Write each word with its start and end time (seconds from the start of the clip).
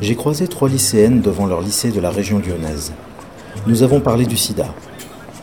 J'ai 0.00 0.14
croisé 0.14 0.46
trois 0.46 0.68
lycéennes 0.68 1.20
devant 1.20 1.46
leur 1.46 1.60
lycée 1.60 1.90
de 1.90 2.00
la 2.00 2.10
région 2.10 2.38
lyonnaise. 2.38 2.92
Nous 3.66 3.82
avons 3.82 4.00
parlé 4.00 4.26
du 4.26 4.36
sida. 4.36 4.72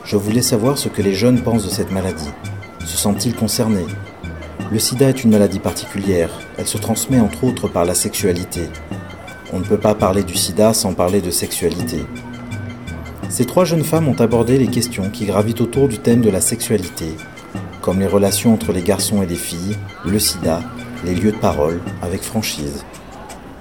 Je 0.05 0.17
voulais 0.17 0.41
savoir 0.41 0.77
ce 0.77 0.87
que 0.87 1.01
les 1.01 1.13
jeunes 1.13 1.41
pensent 1.41 1.65
de 1.65 1.69
cette 1.69 1.91
maladie. 1.91 2.29
Se 2.79 2.97
sentent-ils 2.97 3.35
concernés? 3.35 3.85
Le 4.71 4.79
sida 4.79 5.09
est 5.09 5.23
une 5.23 5.31
maladie 5.31 5.59
particulière. 5.59 6.29
Elle 6.57 6.67
se 6.67 6.77
transmet 6.77 7.19
entre 7.19 7.43
autres 7.43 7.67
par 7.67 7.85
la 7.85 7.95
sexualité. 7.95 8.69
On 9.51 9.59
ne 9.59 9.65
peut 9.65 9.77
pas 9.77 9.93
parler 9.93 10.23
du 10.23 10.35
sida 10.35 10.73
sans 10.73 10.93
parler 10.93 11.21
de 11.21 11.31
sexualité. 11.31 12.03
Ces 13.29 13.45
trois 13.45 13.65
jeunes 13.65 13.83
femmes 13.83 14.07
ont 14.07 14.19
abordé 14.21 14.57
les 14.57 14.67
questions 14.67 15.09
qui 15.09 15.25
gravitent 15.25 15.61
autour 15.61 15.87
du 15.87 15.99
thème 15.99 16.21
de 16.21 16.29
la 16.29 16.41
sexualité, 16.41 17.07
comme 17.85 17.99
les 17.99 18.07
relations 18.07 18.51
entre 18.51 18.73
les 18.73 18.81
garçons 18.81 19.21
et 19.21 19.27
les 19.27 19.35
filles, 19.35 19.77
le 20.05 20.17
sida, 20.17 20.61
les 21.03 21.13
lieux 21.13 21.31
de 21.31 21.37
parole, 21.37 21.79
avec 22.01 22.23
franchise. 22.23 22.83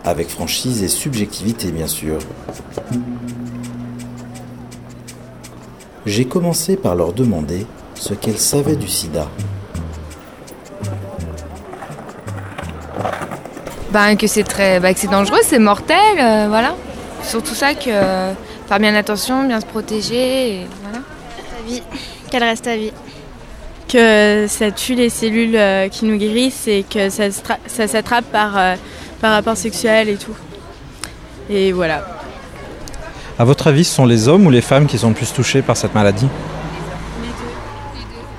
Avec 0.02 0.30
franchise 0.30 0.82
et 0.82 0.88
subjectivité, 0.88 1.70
bien 1.70 1.87
sûr. 1.87 2.16
J'ai 6.06 6.24
commencé 6.24 6.77
par 6.77 6.95
leur 6.95 7.12
demander 7.12 7.66
ce 7.95 8.15
qu'elles 8.15 8.38
savaient 8.38 8.77
du 8.77 8.88
sida. 8.88 9.29
Ben, 13.91 14.16
que 14.16 14.27
c'est 14.27 14.45
très, 14.45 14.80
ben, 14.80 14.95
que 14.95 15.01
c'est 15.01 15.10
dangereux, 15.10 15.41
c'est 15.43 15.59
mortel, 15.59 15.98
euh, 16.18 16.46
voilà. 16.48 16.74
Surtout 17.23 17.54
ça 17.54 17.74
que 17.74 17.91
euh, 17.91 18.32
faire 18.68 18.80
bien 18.80 18.95
attention, 18.95 19.46
bien 19.46 19.60
se 19.60 19.66
protéger, 19.66 20.62
et 20.62 20.66
voilà. 20.82 21.01
Ta 21.37 21.70
vie, 21.70 21.82
qu'elle 22.30 22.43
reste 22.43 22.66
à 22.66 22.76
vie. 22.79 22.91
Que 23.88 24.46
ça 24.49 24.71
tue 24.71 24.95
les 24.95 25.10
cellules 25.10 25.54
euh, 25.57 25.88
qui 25.88 26.04
nous 26.07 26.16
guérissent 26.16 26.66
et 26.66 26.85
que 26.88 27.10
ça, 27.10 27.24
s'attrape 27.68 28.24
par, 28.24 28.57
euh, 28.57 28.74
par 29.21 29.32
rapport 29.32 29.57
sexuel 29.57 30.09
et 30.09 30.16
tout. 30.16 30.35
Et 31.51 31.71
voilà. 31.73 32.04
À 33.38 33.45
votre 33.45 33.66
avis, 33.66 33.85
ce 33.85 33.95
sont 33.95 34.07
les 34.07 34.26
hommes 34.29 34.46
ou 34.46 34.51
les 34.51 34.63
femmes 34.63 34.87
qui 34.87 34.99
sont 34.99 35.09
le 35.09 35.15
plus 35.15 35.32
touchés 35.32 35.60
par 35.63 35.76
cette 35.76 35.95
maladie? 35.95 36.29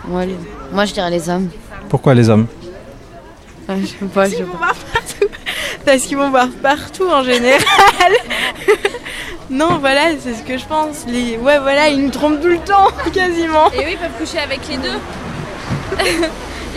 Moi, 0.07 0.25
les- 0.25 0.35
moi, 0.71 0.85
je 0.85 0.93
dirais 0.93 1.09
les 1.11 1.29
hommes. 1.29 1.49
Pourquoi 1.89 2.13
les 2.15 2.29
hommes? 2.29 2.47
Ah, 3.67 3.73
je 3.79 3.85
sais 3.85 3.95
pas, 4.13 4.25
je 4.29 4.35
sais 4.35 4.43
pas. 4.43 4.71
Parce 5.85 6.03
qu'ils 6.03 6.17
vont 6.17 6.29
voir 6.31 6.47
partout 6.61 7.07
en 7.09 7.23
général. 7.23 7.61
non, 9.49 9.77
voilà, 9.79 10.01
c'est 10.19 10.33
ce 10.33 10.43
que 10.43 10.57
je 10.57 10.65
pense. 10.65 11.05
Les... 11.07 11.37
Ouais, 11.37 11.59
voilà, 11.59 11.89
ils 11.89 12.01
nous 12.03 12.09
trompent 12.09 12.41
tout 12.41 12.47
le 12.47 12.57
temps, 12.59 12.87
quasiment. 13.13 13.71
Et 13.71 13.79
oui, 13.85 13.91
ils 13.91 13.97
peuvent 13.97 14.17
coucher 14.19 14.39
avec 14.39 14.61
les 14.69 14.77
deux. 14.77 14.97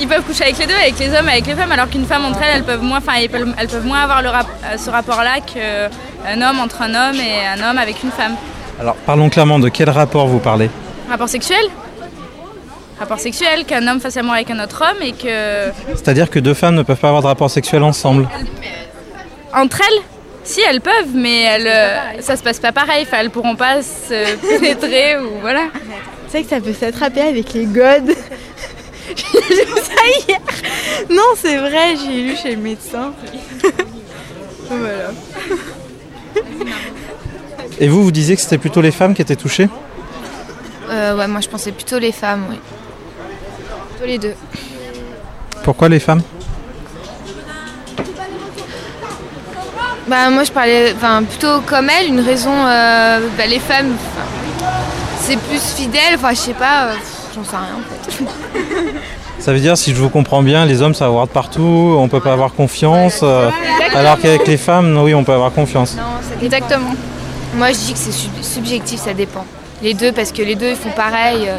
Ils 0.01 0.07
peuvent 0.09 0.23
coucher 0.23 0.45
avec 0.45 0.59
les 0.59 0.67
deux, 0.67 0.75
avec 0.75 0.99
les 0.99 1.09
hommes, 1.09 1.29
avec 1.29 1.47
les 1.47 1.55
femmes, 1.55 1.73
alors 1.73 1.89
qu'une 1.91 2.05
femme 2.07 2.25
entre 2.25 2.41
elles, 2.43 2.57
elles 2.59 2.65
peuvent 2.65 2.83
moins, 2.83 2.99
enfin, 2.99 3.15
elles 3.21 3.29
peuvent, 3.29 3.53
elles 3.59 3.69
peuvent 3.69 3.87
moins 3.87 4.01
avoir 4.03 4.23
le 4.23 4.29
rap- 4.29 4.47
euh, 4.65 4.77
ce 4.79 4.91
rapport-là 4.91 5.37
qu'un 5.41 6.41
homme 6.43 6.61
entre 6.61 6.83
un 6.83 6.95
homme 6.95 7.17
et 7.21 7.47
un 7.47 7.69
homme 7.71 7.79
avec 7.79 8.03
une 8.03 8.11
femme. 8.11 8.35
Alors 8.81 8.95
parlons 8.95 9.29
clairement, 9.29 9.59
de 9.59 9.69
quel 9.69 9.91
rapport 9.91 10.27
vous 10.29 10.39
parlez 10.39 10.71
Rapport 11.11 11.29
sexuel? 11.29 11.65
Rapport 13.01 13.19
sexuel, 13.21 13.65
qu'un 13.65 13.87
homme 13.87 14.01
fasse 14.01 14.17
l'amour 14.17 14.35
avec 14.35 14.51
un 14.51 14.63
autre 14.63 14.83
homme 14.89 15.03
et 15.03 15.13
que. 15.13 15.71
C'est-à-dire 15.95 16.31
que 16.31 16.39
deux 16.41 16.55
femmes 16.55 16.75
ne 16.75 16.83
peuvent 16.83 16.97
pas 16.99 17.09
avoir 17.09 17.23
de 17.23 17.29
rapport 17.29 17.51
sexuel 17.51 17.83
ensemble. 17.83 18.29
Entre 19.55 19.81
elles? 19.81 20.03
Si 20.45 20.61
elles 20.69 20.81
peuvent, 20.81 21.15
mais 21.15 21.43
elles, 21.43 21.67
euh, 21.67 22.21
ça 22.21 22.37
se 22.37 22.43
passe 22.43 22.59
pas 22.59 22.73
pareil. 22.73 23.05
Enfin, 23.07 23.19
elles 23.21 23.31
pourront 23.31 23.55
pas 23.57 23.83
se 23.83 24.35
pénétrer 24.59 25.17
ou 25.19 25.41
voilà. 25.41 25.65
C'est 26.29 26.39
vrai 26.39 26.43
que 26.45 26.49
ça 26.51 26.61
peut 26.61 26.73
s'attraper 26.73 27.21
avec 27.21 27.53
les 27.55 27.67
godes. 27.67 28.15
J'ai 29.17 29.65
lu 29.65 29.73
ça 29.77 30.03
hier. 30.29 30.39
Non, 31.11 31.23
c'est 31.37 31.57
vrai, 31.57 31.97
j'ai 31.97 32.23
lu 32.23 32.37
chez 32.37 32.55
le 32.55 32.61
médecin. 32.63 33.13
voilà. 34.69 35.11
Et 37.81 37.89
vous, 37.89 38.03
vous 38.03 38.11
disiez 38.11 38.35
que 38.37 38.43
c'était 38.43 38.59
plutôt 38.59 38.81
les 38.81 38.91
femmes 38.91 39.15
qui 39.15 39.23
étaient 39.23 39.37
touchées 39.37 39.69
Euh, 40.91 41.17
ouais, 41.17 41.27
moi 41.29 41.41
je 41.41 41.49
pensais 41.49 41.73
plutôt 41.73 41.99
les 41.99 42.13
femmes, 42.13 42.45
oui. 42.51 42.59
Plutôt 43.91 44.07
les 44.07 44.19
deux. 44.19 44.35
Pourquoi 45.63 45.89
les 45.89 46.01
femmes 46.01 46.23
Bah 50.07 50.31
moi 50.31 50.43
je 50.45 50.51
parlais, 50.53 50.95
enfin 50.97 51.23
plutôt 51.23 51.61
comme 51.67 51.91
elle, 51.91 52.07
une 52.09 52.21
raison, 52.21 52.51
euh, 52.67 53.21
bah, 53.37 53.47
les 53.47 53.59
femmes, 53.59 53.95
c'est 55.21 55.37
plus 55.39 55.61
fidèle, 55.77 56.15
enfin 56.15 56.31
je 56.31 56.37
sais 56.37 56.55
pas, 56.55 56.87
euh, 56.87 56.95
j'en 57.45 57.51
sais 57.51 57.57
rien 57.57 57.77
en 57.77 58.25
fait. 58.25 58.25
Ça 59.39 59.53
veut 59.53 59.61
dire, 59.61 59.79
si 59.79 59.95
je 59.95 60.01
vous 60.01 60.09
comprends 60.09 60.43
bien, 60.43 60.67
les 60.67 60.83
hommes 60.83 60.95
ça 60.95 61.05
va 61.05 61.13
voir 61.13 61.27
de 61.29 61.33
partout, 61.33 61.97
on 61.99 62.09
peut 62.09 62.21
pas 62.21 62.33
avoir 62.33 62.53
confiance, 62.55 63.21
euh, 63.23 63.51
alors 63.95 64.19
qu'avec 64.19 64.47
les 64.49 64.57
femmes, 64.57 64.99
oui, 65.01 65.15
on 65.15 65.23
peut 65.23 65.33
avoir 65.33 65.53
confiance. 65.53 65.97
Exactement. 66.43 66.91
Moi 67.55 67.69
je 67.69 67.75
dis 67.79 67.93
que 67.93 67.99
c'est 67.99 68.11
sub- 68.13 68.43
subjectif, 68.43 69.01
ça 69.01 69.15
dépend. 69.15 69.45
Les 69.81 69.95
deux, 69.95 70.11
parce 70.11 70.33
que 70.33 70.43
les 70.43 70.57
deux 70.57 70.71
ils 70.71 70.77
font 70.77 70.91
pareil. 70.91 71.49
euh, 71.49 71.59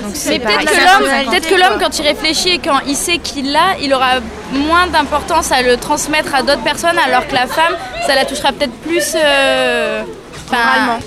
donc 0.00 0.12
c'est 0.14 0.30
Mais 0.30 0.38
peut-être 0.38 0.64
pareil. 0.64 0.66
que 0.68 1.02
l'homme, 1.04 1.30
peut-être 1.30 1.48
que 1.48 1.54
l'homme, 1.54 1.78
quand 1.80 1.98
il 1.98 2.06
réfléchit 2.06 2.48
et 2.50 2.58
quand 2.58 2.78
il 2.86 2.96
sait 2.96 3.18
qu'il 3.18 3.50
l'a, 3.52 3.76
il 3.80 3.92
aura 3.92 4.20
moins 4.52 4.86
d'importance 4.86 5.50
à 5.52 5.60
le 5.62 5.76
transmettre 5.76 6.34
à 6.36 6.42
d'autres 6.42 6.62
personnes, 6.62 6.96
alors 7.04 7.26
que 7.26 7.34
la 7.34 7.46
femme, 7.48 7.74
ça 8.06 8.14
la 8.14 8.24
touchera 8.24 8.52
peut-être 8.52 8.72
plus. 8.86 9.12
euh, 9.16 10.02
enfin, 10.48 10.56
Moralement. 10.64 10.98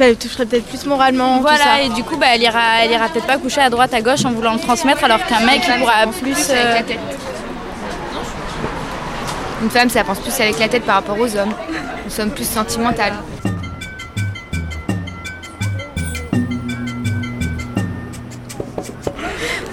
Ça 0.00 0.08
le 0.08 0.16
toucherait 0.16 0.46
peut-être 0.46 0.64
plus 0.64 0.86
moralement. 0.86 1.36
tout 1.36 1.42
Voilà, 1.42 1.58
ça. 1.58 1.82
et 1.82 1.90
du 1.90 2.02
coup, 2.02 2.16
bah, 2.16 2.28
elle 2.34 2.40
ira, 2.40 2.82
elle 2.82 2.90
ira 2.90 3.06
peut-être 3.10 3.26
pas 3.26 3.36
coucher 3.36 3.60
à 3.60 3.68
droite, 3.68 3.92
à 3.92 4.00
gauche 4.00 4.24
en 4.24 4.30
voulant 4.32 4.54
le 4.54 4.58
transmettre, 4.58 5.04
alors 5.04 5.22
qu'un 5.26 5.40
mec, 5.40 5.60
il 5.68 5.78
pourra 5.78 6.06
plus. 6.06 6.48
avec 6.48 6.64
euh, 6.64 6.74
la 6.76 6.82
tête. 6.84 6.98
Une 9.62 9.68
femme, 9.68 9.90
ça 9.90 10.02
pense 10.02 10.20
plus 10.20 10.32
avec 10.40 10.58
la 10.58 10.68
tête 10.68 10.84
par 10.84 10.94
rapport 10.94 11.18
aux 11.20 11.36
hommes. 11.36 11.52
Nous 12.06 12.10
sommes 12.10 12.30
plus 12.30 12.48
sentimentales. 12.48 13.12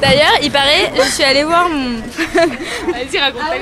D'ailleurs, 0.02 0.38
il 0.44 0.52
paraît, 0.52 0.92
je 0.96 1.02
suis 1.12 1.24
allée 1.24 1.44
voir 1.44 1.70
mon... 1.70 1.96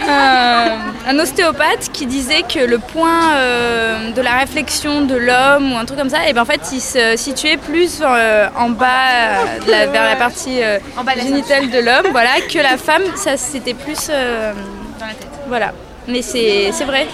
un, 0.10 0.78
un 1.08 1.20
ostéopathe 1.20 1.90
qui 1.94 2.06
disait 2.06 2.42
que 2.44 2.60
le 2.60 2.78
point 2.80 3.34
euh, 3.36 4.12
de 4.12 4.22
la 4.22 4.38
réflexion 4.40 5.06
de 5.06 5.16
l'homme 5.16 5.72
ou 5.74 5.78
un 5.78 5.86
truc 5.86 5.98
comme 5.98 6.10
ça, 6.10 6.28
et 6.28 6.34
ben 6.34 6.42
en 6.42 6.46
fait, 6.46 6.60
il 6.74 6.82
se 6.82 7.16
situait 7.16 7.58
plus 7.58 8.02
euh, 8.02 8.48
en 8.58 8.70
bas, 8.70 8.86
euh, 8.88 9.66
de 9.66 9.72
la- 9.72 9.86
vers 9.88 10.04
la 10.04 10.16
partie 10.18 10.62
euh, 10.62 10.78
génitale 11.24 11.70
de 11.70 11.80
l'homme, 11.80 12.12
voilà, 12.12 12.32
que 12.52 12.60
la 12.60 12.78
femme, 12.78 13.04
ça 13.16 13.38
c'était 13.38 13.74
plus 13.74 14.08
euh, 14.10 14.52
dans 15.00 15.06
la 15.06 15.14
tête. 15.14 15.28
Voilà. 15.48 15.72
Mais 16.08 16.22
c'est 16.22 16.70
c'est 16.74 16.86
vrai. 16.86 17.08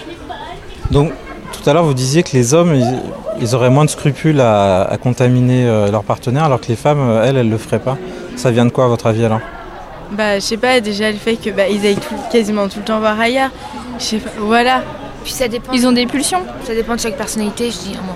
Donc, 0.90 1.12
tout 1.54 1.70
à 1.70 1.74
l'heure, 1.74 1.84
vous 1.84 1.94
disiez 1.94 2.24
que 2.24 2.32
les 2.34 2.54
hommes, 2.54 2.74
ils, 2.76 3.00
ils 3.40 3.56
auraient 3.56 3.70
moins 3.70 3.86
de 3.86 3.90
scrupules 3.90 4.42
à, 4.42 4.82
à 4.84 4.98
contaminer 4.98 5.66
euh, 5.68 5.92
leur 5.92 6.04
partenaire, 6.04 6.46
alors 6.46 6.60
que 6.60 6.68
les 6.68 6.76
femmes, 6.76 7.00
euh, 7.10 7.24
elles, 7.24 7.38
elles 7.38 7.50
le 7.50 7.58
feraient 7.58 7.80
pas. 7.80 7.98
Ça 8.42 8.50
vient 8.50 8.66
de 8.66 8.72
quoi, 8.72 8.86
à 8.86 8.88
votre 8.88 9.06
avis, 9.06 9.24
alors 9.24 9.40
Bah, 10.12 10.36
je 10.40 10.40
sais 10.40 10.58
pas, 10.58 10.80
déjà 10.82 11.12
le 11.12 11.18
fait 11.18 11.36
que 11.36 11.52
bah, 11.52 11.68
ils 11.70 11.86
aillent 11.86 11.96
tout- 11.96 12.16
quasiment 12.32 12.68
tout 12.68 12.80
le 12.80 12.86
temps 12.86 13.00
voir 13.00 13.20
ailleurs. 13.20 13.52
Je 14.00 14.04
sais 14.04 14.18
pas, 14.18 14.32
voilà. 14.40 14.84
Puis 15.24 15.32
ça 15.34 15.48
dépend. 15.48 15.72
Ils 15.74 15.86
ont 15.86 15.92
des 15.92 16.08
pulsions. 16.08 16.44
Ça 16.64 16.74
dépend 16.74 16.96
de 16.96 17.00
chaque 17.00 17.18
personnalité, 17.18 17.70
je 17.70 17.78
dis. 17.78 17.98
moi. 18.04 18.16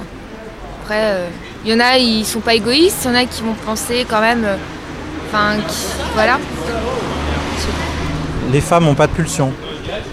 Après, 0.82 1.00
euh, 1.04 1.28
il 1.64 1.72
y 1.72 1.76
en 1.76 1.80
a, 1.80 1.98
ils 2.00 2.26
sont 2.26 2.40
pas 2.40 2.56
égoïstes, 2.56 3.04
il 3.06 3.08
y 3.10 3.12
en 3.12 3.16
a 3.20 3.26
qui 3.26 3.44
vont 3.44 3.54
penser 3.54 4.04
quand 4.10 4.20
même. 4.20 4.44
euh, 4.46 4.56
Enfin, 5.28 5.58
voilà. 6.16 6.40
Les 8.52 8.62
femmes 8.62 8.86
n'ont 8.86 8.96
pas 8.96 9.08
de 9.08 9.12
pulsion. 9.12 9.52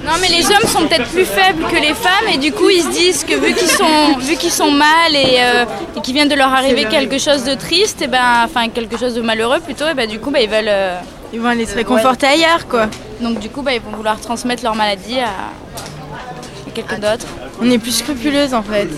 Non 0.04 0.12
mais 0.20 0.28
les 0.28 0.44
hommes 0.46 0.66
sont 0.68 0.86
peut-être 0.86 1.08
plus 1.10 1.24
faibles 1.24 1.64
que 1.70 1.76
les 1.76 1.94
femmes 1.94 2.28
et 2.32 2.36
du 2.38 2.52
coup 2.52 2.68
ils 2.68 2.82
se 2.82 2.90
disent 2.90 3.24
que 3.24 3.34
vu 3.34 3.54
qu'ils 3.54 3.68
sont, 3.70 4.18
vu 4.18 4.36
qu'ils 4.36 4.50
sont 4.52 4.70
mal 4.70 5.14
et, 5.14 5.36
euh, 5.40 5.64
et 5.96 6.00
qu'il 6.00 6.14
vient 6.14 6.26
de 6.26 6.34
leur 6.34 6.52
arriver 6.52 6.84
quelque 6.84 7.18
chose 7.18 7.44
de 7.44 7.54
triste, 7.54 8.02
et 8.02 8.06
ben, 8.06 8.42
enfin 8.44 8.68
quelque 8.68 8.98
chose 8.98 9.14
de 9.14 9.22
malheureux 9.22 9.60
plutôt, 9.60 9.88
et 9.88 9.94
ben 9.94 10.08
du 10.08 10.18
coup 10.18 10.30
bah, 10.30 10.40
ils 10.40 10.48
veulent... 10.50 10.64
euh, 10.68 10.96
Ils 11.32 11.40
vont 11.40 11.48
aller 11.48 11.64
se 11.66 11.74
réconforter 11.74 12.26
ailleurs, 12.26 12.66
quoi. 12.68 12.88
donc 13.20 13.38
du 13.38 13.48
coup 13.48 13.62
bah, 13.62 13.72
ils 13.74 13.80
vont 13.80 13.96
vouloir 13.96 14.20
transmettre 14.20 14.62
leur 14.62 14.74
maladie 14.74 15.18
à, 15.20 15.26
à 15.28 16.70
quelqu'un 16.74 16.98
d'autre. 16.98 17.26
On 17.60 17.70
est 17.70 17.78
plus 17.78 17.92
scrupuleuse 17.96 18.52
en 18.54 18.62
fait. 18.62 18.88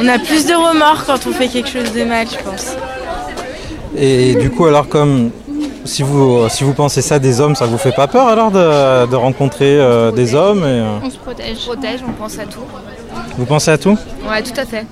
On 0.00 0.06
a 0.08 0.18
plus 0.18 0.46
de 0.46 0.54
remords 0.54 1.04
quand 1.06 1.26
on 1.26 1.32
fait 1.32 1.48
quelque 1.48 1.68
chose 1.70 1.92
de 1.92 2.04
mal, 2.04 2.26
je 2.30 2.38
pense. 2.44 2.76
Et 3.96 4.34
du 4.36 4.50
coup, 4.50 4.64
alors, 4.66 4.88
comme 4.88 5.30
si 5.84 6.02
vous, 6.02 6.48
si 6.48 6.64
vous 6.64 6.72
pensez 6.74 7.02
ça 7.02 7.18
des 7.18 7.40
hommes, 7.40 7.54
ça 7.56 7.66
vous 7.66 7.78
fait 7.78 7.92
pas 7.92 8.06
peur 8.06 8.28
alors 8.28 8.50
de, 8.50 9.06
de 9.06 9.16
rencontrer 9.16 9.78
euh, 9.78 10.10
des 10.12 10.34
hommes 10.34 10.60
et, 10.60 10.80
euh, 10.80 10.98
On 11.02 11.10
se 11.10 11.16
protège. 11.18 11.56
On 11.62 11.66
protège, 11.74 12.00
on 12.08 12.12
pense 12.12 12.38
à 12.38 12.44
tout. 12.46 12.60
Vous 13.36 13.46
pensez 13.46 13.70
à 13.70 13.78
tout? 13.78 13.98
Ouais, 14.28 14.42
tout 14.42 14.58
à 14.58 14.64
fait. 14.64 14.86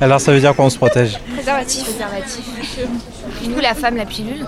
Alors, 0.00 0.20
ça 0.20 0.32
veut 0.32 0.40
dire 0.40 0.54
qu'on 0.54 0.70
se 0.70 0.76
protège? 0.78 1.18
Préservatif. 1.34 1.84
Préservatif. 1.84 2.44
Du 3.42 3.50
coup, 3.50 3.60
la 3.60 3.74
femme, 3.74 3.96
la 3.96 4.04
pilule. 4.06 4.46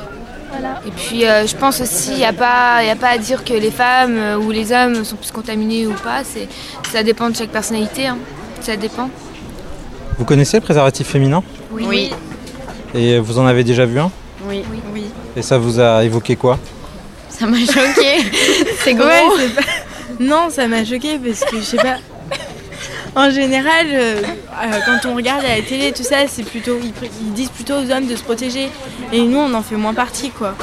Et 0.86 0.90
puis, 0.90 1.24
euh, 1.26 1.46
je 1.46 1.54
pense 1.56 1.80
aussi, 1.80 2.10
il 2.12 2.16
n'y 2.18 2.24
a, 2.24 2.32
pas- 2.32 2.82
y 2.84 2.90
a 2.90 2.96
pas 2.96 3.10
à 3.10 3.18
dire 3.18 3.44
que 3.44 3.52
les 3.54 3.70
femmes 3.70 4.16
euh, 4.16 4.36
ou 4.36 4.50
les 4.50 4.72
hommes 4.72 5.04
sont 5.04 5.16
plus 5.16 5.30
contaminés 5.30 5.86
ou 5.86 5.92
pas. 5.92 6.22
C'est, 6.24 6.48
ça 6.92 7.02
dépend 7.02 7.30
de 7.30 7.36
chaque 7.36 7.50
personnalité. 7.50 8.06
hein. 8.08 8.18
Ça 8.60 8.76
dépend. 8.76 9.08
Vous 10.18 10.24
connaissez 10.24 10.56
le 10.56 10.62
préservatif 10.62 11.06
féminin? 11.06 11.42
Oui. 11.70 12.10
Et 12.94 13.18
vous 13.20 13.38
en 13.38 13.46
avez 13.46 13.62
déjà 13.64 13.86
vu 13.86 14.00
un? 14.00 14.10
Et 15.36 15.42
ça 15.42 15.58
vous 15.58 15.80
a 15.80 16.04
évoqué 16.04 16.36
quoi 16.36 16.58
Ça 17.28 17.46
m'a 17.46 17.58
choqué. 17.58 18.30
c'est 18.84 18.94
gros. 18.94 19.06
Non, 20.18 20.50
ça 20.50 20.66
m'a 20.66 20.84
choqué 20.84 21.18
parce 21.18 21.40
que 21.40 21.58
je 21.58 21.64
sais 21.64 21.76
pas. 21.76 21.96
En 23.16 23.30
général, 23.30 23.86
euh, 23.92 24.22
euh, 24.22 24.78
quand 24.86 25.08
on 25.08 25.16
regarde 25.16 25.44
à 25.44 25.56
la 25.56 25.62
télé, 25.62 25.92
tout 25.92 26.04
ça, 26.04 26.28
c'est 26.28 26.44
plutôt, 26.44 26.78
ils, 26.82 27.32
disent 27.32 27.48
plutôt 27.50 27.74
aux 27.74 27.90
hommes 27.90 28.06
de 28.06 28.14
se 28.14 28.22
protéger. 28.22 28.70
Et 29.12 29.22
nous, 29.22 29.38
on 29.38 29.52
en 29.54 29.62
fait 29.62 29.76
moins 29.76 29.94
partie, 29.94 30.30
quoi. 30.30 30.54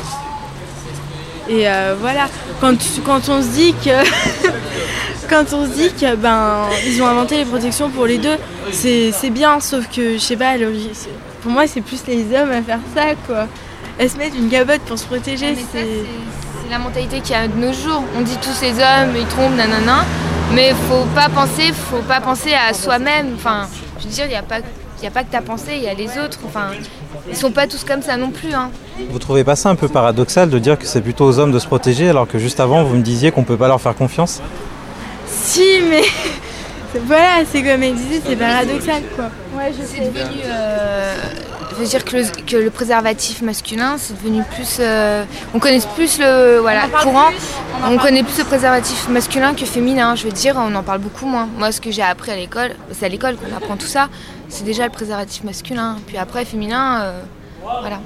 Et 1.49 1.67
euh, 1.67 1.95
voilà, 1.99 2.27
quand, 2.61 2.75
quand 3.05 3.29
on 3.29 3.41
se 3.41 3.47
dit 3.47 3.73
que 3.73 3.89
quand 5.29 5.53
on 5.53 5.65
se 5.65 5.71
dit 5.71 5.91
que 5.93 6.15
ben 6.15 6.67
ils 6.85 7.01
ont 7.01 7.07
inventé 7.07 7.37
les 7.37 7.45
protections 7.45 7.89
pour 7.89 8.05
les 8.05 8.17
deux, 8.17 8.35
c'est 8.71 9.29
bien, 9.29 9.59
sauf 9.59 9.87
que 9.87 10.13
je 10.13 10.17
sais 10.17 10.35
pas, 10.35 10.55
pour 11.41 11.51
moi 11.51 11.65
c'est 11.67 11.81
plus 11.81 12.01
les 12.07 12.25
hommes 12.35 12.51
à 12.51 12.61
faire 12.61 12.79
ça 12.93 13.15
quoi. 13.25 13.47
Elles 13.99 14.09
se 14.09 14.17
mettent 14.17 14.35
une 14.38 14.49
cabotte 14.49 14.81
pour 14.81 14.99
se 14.99 15.05
protéger, 15.05 15.55
c'est 15.71 16.05
la 16.69 16.77
mentalité 16.79 17.19
qu'il 17.19 17.31
y 17.31 17.35
a 17.35 17.47
de 17.47 17.55
nos 17.55 17.73
jours. 17.73 18.03
On 18.17 18.21
dit 18.21 18.38
tous 18.41 18.53
ces 18.53 18.71
hommes, 18.73 19.15
ils 19.15 19.25
trompent, 19.27 19.55
nanana. 19.55 20.05
Mais 20.53 20.73
faut 20.89 21.05
pas 21.15 21.29
penser, 21.29 21.73
faut 21.73 22.03
pas 22.07 22.21
penser 22.21 22.53
à 22.53 22.73
soi-même. 22.73 23.33
Enfin, 23.35 23.67
je 23.99 24.05
veux 24.05 24.11
dire, 24.11 24.25
il 24.25 24.29
n'y 24.29 24.35
a 24.35 24.44
pas, 24.44 24.57
a 24.57 25.09
pas 25.09 25.23
que 25.23 25.31
ta 25.31 25.41
pensée, 25.41 25.73
il 25.77 25.83
y 25.83 25.88
a 25.88 25.94
les 25.94 26.17
autres. 26.19 26.39
Enfin, 26.45 26.67
ils 27.27 27.35
sont 27.35 27.51
pas 27.51 27.67
tous 27.67 27.83
comme 27.83 28.01
ça 28.01 28.17
non 28.17 28.29
plus. 28.29 28.53
Hein. 28.53 28.69
Vous 29.09 29.19
trouvez 29.19 29.44
pas 29.44 29.55
ça 29.55 29.69
un 29.69 29.75
peu 29.75 29.88
paradoxal 29.88 30.49
de 30.49 30.59
dire 30.59 30.77
que 30.77 30.85
c'est 30.85 31.01
plutôt 31.01 31.25
aux 31.25 31.39
hommes 31.39 31.51
de 31.51 31.59
se 31.59 31.67
protéger 31.67 32.09
alors 32.09 32.27
que 32.27 32.38
juste 32.38 32.59
avant 32.59 32.83
vous 32.83 32.95
me 32.95 33.01
disiez 33.01 33.31
qu'on 33.31 33.44
peut 33.44 33.57
pas 33.57 33.67
leur 33.67 33.81
faire 33.81 33.95
confiance? 33.95 34.41
Si, 35.27 35.81
mais 35.89 36.03
voilà, 37.05 37.44
c'est 37.51 37.63
comme 37.63 37.83
elle 37.83 37.95
disait, 37.95 38.21
c'est 38.25 38.35
paradoxal 38.35 39.03
quoi. 39.15 39.25
Ouais, 39.57 39.71
je 39.77 39.85
sais. 39.85 40.05
Devenu, 40.05 40.41
euh, 40.45 41.15
je 41.77 41.83
veux 41.83 41.88
dire 41.88 42.03
que 42.03 42.18
le, 42.18 42.24
que 42.45 42.57
le 42.57 42.71
préservatif 42.71 43.41
masculin, 43.44 43.97
c'est 44.00 44.15
devenu 44.18 44.44
plus. 44.44 44.77
Euh, 44.79 45.24
on 45.53 45.59
connaît 45.59 45.79
plus 45.95 46.18
le 46.18 46.57
voilà, 46.59 46.88
courant. 46.88 47.29
on, 47.88 47.97
connaît 47.97 48.24
plus 48.24 48.39
le 48.39 48.45
préservatif 48.45 49.07
masculin 49.09 49.53
que 49.53 49.65
féminin. 49.65 50.15
Je 50.15 50.24
veux 50.24 50.31
dire, 50.31 50.56
on 50.57 50.74
en 50.74 50.81
parle 50.81 51.00
beaucoup 51.00 51.27
moins. 51.27 51.47
Moi, 51.57 51.71
ce 51.71 51.79
que 51.79 51.91
j'ai 51.91 52.01
appris 52.01 52.31
à 52.31 52.35
l'école, 52.35 52.71
c'est 52.91 53.06
à 53.06 53.09
l'école 53.09 53.35
qu'on 53.35 53.56
apprend 53.56 53.77
tout 53.77 53.85
ça. 53.85 54.09
C'est 54.50 54.63
déjà 54.63 54.85
le 54.85 54.91
préservatif 54.91 55.44
masculin. 55.44 55.97
Puis 56.07 56.18
après, 56.18 56.45
féminin, 56.45 57.01
euh, 57.01 57.21
voilà. 57.62 58.00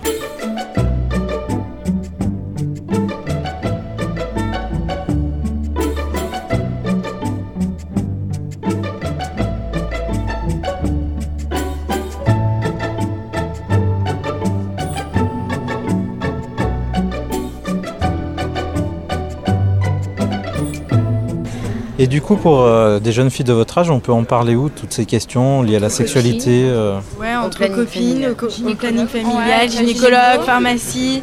Et 22.02 22.08
du 22.08 22.20
coup, 22.20 22.36
pour 22.36 22.62
euh, 22.62 22.98
des 22.98 23.12
jeunes 23.12 23.30
filles 23.30 23.46
de 23.46 23.54
votre 23.54 23.78
âge, 23.78 23.92
on 23.92 24.00
peut 24.00 24.12
en 24.12 24.24
parler 24.24 24.56
où 24.56 24.70
Toutes 24.70 24.92
ces 24.92 25.06
questions 25.06 25.62
liées 25.62 25.76
à 25.76 25.80
la 25.80 25.92
sexualité 25.92 26.64
euh 26.68 26.98
Ouais, 27.20 27.36
entre 27.36 27.64
copines, 27.68 28.30
au, 28.30 28.74
planning 28.74 29.06
familial, 29.06 29.70
gynécologue, 29.70 30.42
pharmacie. 30.44 31.22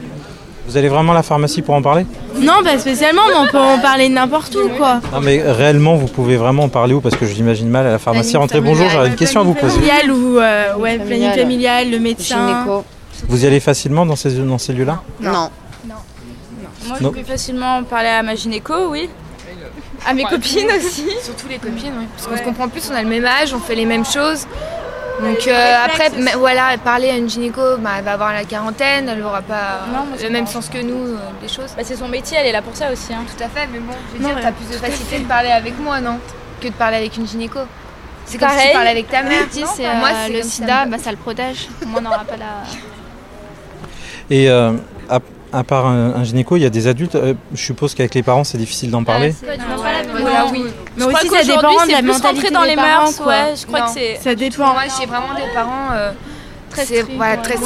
Vous 0.69 0.77
allez 0.77 0.89
vraiment 0.89 1.11
à 1.11 1.17
la 1.17 1.25
pharmacie 1.25 1.63
pour 1.63 1.75
en 1.75 1.83
parler? 1.83 2.07
Non, 2.41 2.63
pas 2.63 2.79
spécialement, 2.79 3.23
mais 3.27 3.35
on 3.35 3.49
peut 3.49 3.59
en 3.59 3.81
parler 3.81 4.09
n'importe 4.09 4.55
où, 4.55 4.69
quoi. 4.77 5.01
Non, 5.13 5.21
mais 5.21 5.43
réellement, 5.43 5.97
vous 5.97 6.07
pouvez 6.07 6.37
vraiment 6.37 6.63
en 6.63 6.69
parler 6.69 6.95
où? 6.95 7.01
Parce 7.01 7.17
que 7.17 7.27
je 7.27 7.35
l'imagine 7.35 7.69
mal 7.69 7.85
à 7.85 7.91
la 7.91 7.99
pharmacie. 7.99 8.37
Rentrez, 8.37 8.61
bonjour, 8.61 8.89
j'aurais 8.89 9.09
une 9.09 9.17
question 9.17 9.41
à 9.41 9.43
vous 9.43 9.55
poser. 9.55 9.81
Familial 9.81 10.13
ou 10.13 10.39
euh, 10.39 10.77
ouais, 10.77 10.99
planning 11.01 11.33
familial, 11.33 11.91
le 11.91 11.99
médecin. 11.99 12.85
Vous 13.27 13.43
y 13.43 13.49
allez 13.49 13.59
facilement 13.59 14.07
dans 14.07 14.15
ces, 14.15 14.31
dans 14.35 14.59
ces 14.59 14.75
lieux-là? 14.75 15.03
Non. 15.21 15.51
non. 15.89 15.95
Moi, 16.87 16.99
je 17.01 17.09
peux 17.09 17.25
facilement 17.25 17.83
parler 17.83 18.11
à 18.11 18.23
ma 18.23 18.37
gynéco, 18.37 18.75
oui 18.91 19.11
à 20.07 20.15
mes 20.15 20.25
copines 20.25 20.71
aussi. 20.77 21.07
Surtout 21.23 21.49
les 21.49 21.59
copines, 21.59 21.95
oui. 21.99 22.07
Parce 22.15 22.27
qu'on 22.27 22.37
se 22.37 22.43
comprend 22.43 22.69
plus, 22.69 22.89
on 22.91 22.95
a 22.95 23.03
le 23.03 23.09
même 23.09 23.25
âge, 23.25 23.53
on 23.55 23.61
fait 23.61 23.75
les 23.75 23.87
mêmes 23.87 24.05
choses. 24.05 24.47
Donc 25.21 25.49
euh, 25.49 25.75
après, 25.85 26.11
voilà, 26.37 26.79
parler 26.79 27.11
à 27.11 27.17
une 27.17 27.29
gynéco, 27.29 27.61
bah, 27.79 27.91
elle 27.99 28.05
va 28.05 28.13
avoir 28.13 28.33
la 28.33 28.45
quarantaine, 28.45 29.09
elle 29.09 29.19
n'aura 29.19 29.43
pas 29.43 29.81
le 30.23 30.31
même 30.31 30.47
sens 30.47 30.69
que 30.69 30.79
nous, 30.79 31.15
euh, 31.15 31.19
des 31.43 31.49
choses. 31.49 31.75
Bah, 31.77 31.83
c'est 31.85 31.97
son 31.97 32.09
métier, 32.09 32.39
elle 32.41 32.47
est 32.47 32.53
là 32.53 32.63
pour 32.63 32.77
ça 32.77 32.93
aussi. 32.93 33.13
Hein. 33.13 33.25
Tout 33.27 33.43
à 33.43 33.49
fait, 33.49 33.69
mais 33.73 33.81
bon, 33.81 33.95
je 34.13 34.19
veux 34.19 34.25
dire, 34.25 34.37
t'as 34.41 34.53
plus 34.53 34.69
de 34.69 34.81
facilité 34.81 35.19
de 35.19 35.25
parler 35.25 35.51
avec 35.51 35.79
moi, 35.79 36.01
non 36.01 36.19
Que 36.61 36.69
de 36.69 36.73
parler 36.73 36.99
avec 36.99 37.17
une 37.17 37.27
gynéco. 37.27 37.59
C'est 38.27 38.39
comme 38.39 38.51
si 38.51 38.67
tu 38.69 38.73
parlais 38.75 38.91
avec 38.91 39.11
ta 39.11 39.23
mère. 39.23 39.47
c'est 39.51 39.83
moi, 39.97 40.11
euh, 40.15 40.29
le 40.29 40.43
sida, 40.43 40.87
bah, 40.87 40.99
ça 40.99 41.11
le 41.11 41.17
protège. 41.17 41.69
Moi, 41.87 42.01
on 42.01 42.03
n'aura 42.03 42.25
pas 42.25 42.37
la... 42.37 42.63
Et 44.31 44.49
à 45.53 45.65
part 45.65 45.87
un, 45.87 46.25
gynéco, 46.25 46.57
il 46.57 46.63
y 46.63 46.67
a 46.67 46.71
des 46.71 46.87
adultes. 46.87 47.15
Euh, 47.15 47.35
je 47.55 47.63
suppose 47.63 47.95
qu'avec 47.95 48.15
les 48.15 48.23
parents, 48.23 48.45
c'est 48.45 48.59
difficile 48.59 48.91
d'en 48.91 49.05
parler. 49.05 49.35
oui. 50.53 50.65
Mais 50.97 51.05
aussi, 51.05 51.29
ça 51.29 51.45
dépend 51.45 51.87
de 51.87 51.93
la 51.93 52.03
mentalité 52.03 52.51
dans 52.51 52.65
les 52.65 52.77
mœurs. 52.77 53.17
Quoi. 53.17 53.55
je 53.55 53.67
crois 53.67 53.83
que 53.83 53.91
c'est. 53.93 54.19
Ça 54.23 54.35
dépend. 54.35 54.73
Moi, 54.73 54.83
j'ai 54.99 55.07
vraiment 55.07 55.35
des 55.35 55.53
parents. 55.55 55.93
Euh, 55.93 56.13
très 56.71 56.85
stricts, 56.85 57.17
voilà, 57.17 57.37
très 57.39 57.57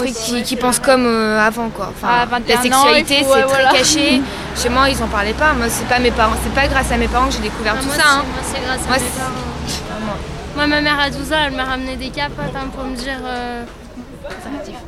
qui, 0.42 0.56
pensent 0.56 0.78
comme 0.78 1.06
euh, 1.06 1.38
avant 1.40 1.68
quoi. 1.70 1.92
Enfin, 1.94 2.28
la 2.48 2.62
sexualité 2.62 3.24
c'est 3.24 3.42
très 3.42 3.64
caché. 3.78 4.22
Chez 4.56 4.68
moi 4.68 4.88
ils 4.88 5.02
en 5.02 5.08
parlaient 5.08 5.32
pas. 5.32 5.52
Moi 5.54 5.66
c'est 5.68 5.88
pas 5.88 5.98
mes 5.98 6.12
parents, 6.12 6.36
c'est 6.42 6.54
pas 6.54 6.68
grâce 6.68 6.92
à 6.92 6.96
mes 6.96 7.08
parents 7.08 7.26
que 7.26 7.34
j'ai 7.34 7.40
découvert 7.40 7.74
tout 7.80 7.88
ça. 7.88 8.22
Moi 8.22 8.42
c'est 8.42 8.60
grâce 8.62 8.80
à 8.88 9.02
mes 9.02 9.10
parents. 9.10 10.18
Moi 10.54 10.66
ma 10.66 10.80
mère 10.80 11.00
à 11.00 11.10
12 11.10 11.32
ans 11.32 11.36
elle 11.46 11.54
m'a 11.54 11.64
ramené 11.64 11.96
des 11.96 12.10
capotes 12.10 12.54
hein, 12.54 12.68
pour 12.74 12.84
me 12.84 12.94
dire 12.94 13.18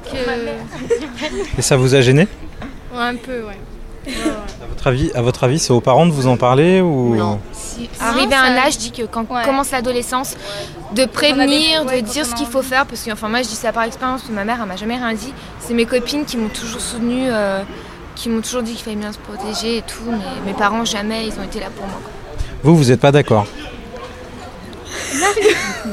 que. 0.05 0.17
Et 1.59 1.63
ça 1.63 1.77
vous 1.77 1.95
a 1.95 2.01
gêné? 2.01 2.29
Un 2.99 3.17
peu, 3.17 3.43
ouais. 3.43 3.59
À 4.07 4.67
votre 4.69 4.87
avis, 4.87 5.11
à 5.15 5.23
votre 5.23 5.45
avis, 5.45 5.59
c'est 5.59 5.73
aux 5.73 5.81
parents 5.81 6.07
de 6.07 6.13
vous 6.13 6.27
en 6.27 6.37
parler 6.37 6.81
ou 6.81 7.17
non 7.17 7.41
Arriver 8.01 8.35
à 8.35 8.43
un 8.43 8.57
âge, 8.57 8.75
je 8.75 8.79
dis 8.79 8.91
que 8.93 9.03
quand 9.03 9.25
commence 9.25 9.71
l'adolescence, 9.71 10.37
de 10.95 11.07
prévenir, 11.07 11.85
de 11.85 12.01
dire 12.01 12.27
ce 12.27 12.35
qu'il 12.35 12.47
faut 12.47 12.63
faire, 12.63 12.87
parce 12.87 13.03
que 13.03 13.11
enfin 13.11 13.29
moi 13.29 13.43
je 13.43 13.49
dis 13.49 13.55
ça 13.55 13.73
par 13.73 13.85
expérience, 13.85 14.23
que 14.23 14.33
ma 14.33 14.45
mère 14.45 14.59
elle 14.61 14.69
m'a 14.69 14.77
jamais 14.77 14.97
rien 14.97 15.15
dit. 15.15 15.33
C'est 15.59 15.75
mes 15.75 15.87
copines 15.87 16.25
qui 16.25 16.37
m'ont 16.37 16.49
toujours 16.49 16.81
soutenue, 16.81 17.27
euh, 17.29 17.63
qui 18.15 18.29
m'ont 18.29 18.43
toujours 18.43 18.63
dit 18.63 18.75
qu'il 18.75 18.85
fallait 18.85 18.97
bien 18.97 19.13
se 19.13 19.19
protéger 19.19 19.79
et 19.79 19.83
tout, 19.83 20.05
mais 20.11 20.53
mes 20.53 20.57
parents 20.57 20.85
jamais, 20.85 21.27
ils 21.27 21.39
ont 21.41 21.45
été 21.45 21.59
là 21.59 21.67
pour 21.75 21.87
moi. 21.87 22.01
Vous, 22.63 22.77
vous 22.77 22.85
n'êtes 22.85 23.01
pas 23.01 23.13
d'accord 23.13 23.47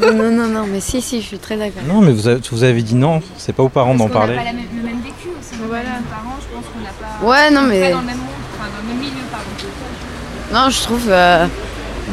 non, 0.01 0.13
non, 0.13 0.31
non, 0.31 0.47
non, 0.47 0.67
mais 0.67 0.79
si, 0.79 1.01
si, 1.01 1.21
je 1.21 1.27
suis 1.27 1.39
très 1.39 1.57
d'accord. 1.57 1.83
Non, 1.87 2.01
mais 2.01 2.11
vous 2.11 2.27
avez, 2.27 2.41
vous 2.51 2.63
avez 2.63 2.81
dit 2.81 2.95
non, 2.95 3.21
c'est 3.37 3.53
pas 3.53 3.63
aux 3.63 3.69
parents 3.69 3.95
d'en 3.95 4.09
parler. 4.09 4.35
On 4.39 4.43
pas 4.43 4.51
même 4.51 4.59
Voilà. 5.59 5.83
Parents, 6.09 6.37
je 6.41 6.55
pense 6.55 6.65
qu'on 6.65 6.79
n'a 6.79 6.91
pas. 6.91 7.25
Ouais, 7.25 7.51
non, 7.51 7.63
mais. 7.63 7.91
Pas 7.91 7.95
dans 7.95 8.01
le 8.01 8.07
même 8.07 8.17
monde, 8.17 8.27
enfin, 8.53 8.69
dans 8.71 8.81
le 8.81 8.87
même 8.87 8.97
milieu, 8.97 9.23
pardon. 9.31 10.65
Non, 10.65 10.69
je 10.69 10.81
trouve. 10.81 11.07
Euh, 11.09 11.47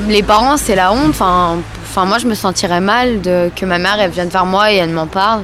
les 0.08 0.22
parents, 0.22 0.56
c'est 0.56 0.74
la 0.74 0.92
honte. 0.92 1.10
Enfin, 1.10 1.58
enfin, 1.82 2.04
moi, 2.04 2.18
je 2.18 2.26
me 2.26 2.34
sentirais 2.34 2.80
mal 2.80 3.20
de, 3.20 3.50
que 3.54 3.64
ma 3.64 3.78
mère, 3.78 3.98
elle 4.00 4.10
vienne 4.10 4.28
vers 4.28 4.46
moi 4.46 4.72
et 4.72 4.76
elle 4.76 4.90
m'en 4.90 5.06
parle. 5.06 5.42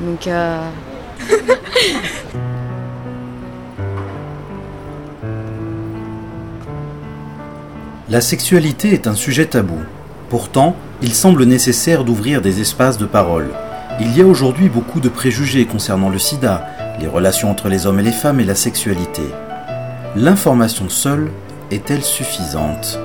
Donc. 0.00 0.26
Euh... 0.26 0.60
La 8.10 8.20
sexualité 8.20 8.92
est 8.92 9.06
un 9.06 9.14
sujet 9.14 9.46
tabou. 9.46 9.78
Pourtant, 10.28 10.76
il 11.00 11.14
semble 11.14 11.44
nécessaire 11.44 12.04
d'ouvrir 12.04 12.42
des 12.42 12.60
espaces 12.60 12.98
de 12.98 13.06
parole. 13.06 13.48
Il 13.98 14.16
y 14.16 14.20
a 14.20 14.26
aujourd'hui 14.26 14.68
beaucoup 14.68 15.00
de 15.00 15.08
préjugés 15.08 15.64
concernant 15.64 16.10
le 16.10 16.18
sida, 16.18 16.68
les 17.00 17.06
relations 17.06 17.50
entre 17.50 17.68
les 17.68 17.86
hommes 17.86 18.00
et 18.00 18.04
les 18.04 18.12
femmes 18.12 18.40
et 18.40 18.44
la 18.44 18.54
sexualité. 18.54 19.22
L'information 20.16 20.88
seule 20.88 21.30
est-elle 21.70 22.04
suffisante? 22.04 22.98